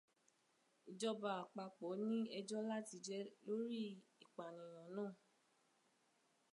Ìjọba 0.89 1.29
àpapọ̀ 1.43 1.91
ní 2.07 2.17
ẹjọ́ 2.39 2.61
láti 2.69 2.95
jẹ 3.05 3.19
lórí 3.45 3.79
ìpànìyàn 4.23 4.89
náà. 4.95 5.11